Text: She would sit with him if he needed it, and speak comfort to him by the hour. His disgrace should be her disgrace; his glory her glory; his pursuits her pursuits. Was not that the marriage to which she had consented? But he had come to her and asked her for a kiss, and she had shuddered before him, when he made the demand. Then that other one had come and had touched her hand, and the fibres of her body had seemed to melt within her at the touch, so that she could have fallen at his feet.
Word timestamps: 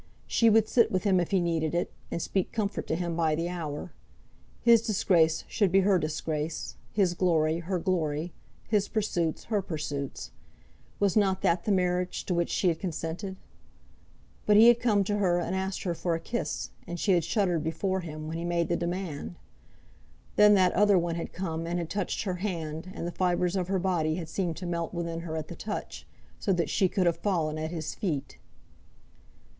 She 0.25 0.49
would 0.49 0.67
sit 0.67 0.91
with 0.91 1.03
him 1.03 1.19
if 1.19 1.29
he 1.29 1.39
needed 1.39 1.75
it, 1.75 1.91
and 2.09 2.19
speak 2.19 2.51
comfort 2.51 2.87
to 2.87 2.95
him 2.95 3.15
by 3.15 3.35
the 3.35 3.47
hour. 3.49 3.91
His 4.59 4.81
disgrace 4.81 5.43
should 5.47 5.71
be 5.71 5.81
her 5.81 5.99
disgrace; 5.99 6.75
his 6.91 7.13
glory 7.13 7.59
her 7.59 7.77
glory; 7.77 8.33
his 8.67 8.87
pursuits 8.87 9.43
her 9.43 9.61
pursuits. 9.61 10.31
Was 10.99 11.15
not 11.15 11.43
that 11.43 11.65
the 11.65 11.71
marriage 11.71 12.25
to 12.25 12.33
which 12.33 12.49
she 12.49 12.69
had 12.69 12.79
consented? 12.79 13.35
But 14.47 14.57
he 14.57 14.69
had 14.69 14.79
come 14.79 15.03
to 15.03 15.17
her 15.17 15.37
and 15.39 15.55
asked 15.55 15.83
her 15.83 15.93
for 15.93 16.15
a 16.15 16.19
kiss, 16.19 16.71
and 16.87 16.99
she 16.99 17.11
had 17.11 17.23
shuddered 17.23 17.63
before 17.63 17.99
him, 17.99 18.27
when 18.27 18.37
he 18.39 18.43
made 18.43 18.69
the 18.69 18.75
demand. 18.77 19.35
Then 20.35 20.55
that 20.55 20.71
other 20.71 20.97
one 20.97 21.13
had 21.13 21.31
come 21.31 21.67
and 21.67 21.77
had 21.77 21.91
touched 21.91 22.23
her 22.23 22.37
hand, 22.37 22.89
and 22.95 23.05
the 23.05 23.11
fibres 23.11 23.55
of 23.55 23.67
her 23.67 23.77
body 23.77 24.15
had 24.15 24.29
seemed 24.29 24.57
to 24.57 24.65
melt 24.65 24.95
within 24.95 25.19
her 25.19 25.37
at 25.37 25.47
the 25.47 25.55
touch, 25.55 26.07
so 26.39 26.51
that 26.53 26.71
she 26.71 26.89
could 26.89 27.05
have 27.05 27.17
fallen 27.17 27.59
at 27.59 27.69
his 27.69 27.93
feet. 27.93 28.39